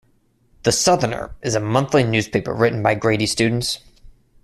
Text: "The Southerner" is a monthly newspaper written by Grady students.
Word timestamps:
"The 0.63 0.71
Southerner" 0.71 1.35
is 1.43 1.53
a 1.53 1.59
monthly 1.59 2.03
newspaper 2.03 2.55
written 2.55 2.81
by 2.81 2.95
Grady 2.95 3.27
students. 3.27 3.77